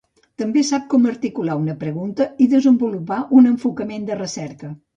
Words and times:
També 0.41 0.61
sap 0.69 0.87
com 0.93 1.03
articular 1.11 1.57
una 1.65 1.75
pregunta 1.85 2.27
i 2.47 2.49
desenvolupar 2.55 3.21
un 3.41 3.53
enfocament 3.53 4.09
de 4.13 4.21
recerca. 4.25 4.75